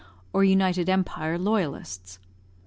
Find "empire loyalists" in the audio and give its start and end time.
0.89-2.17